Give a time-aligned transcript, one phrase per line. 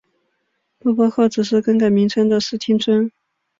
[0.79, 3.11] 不包括只是更改名称的市町村。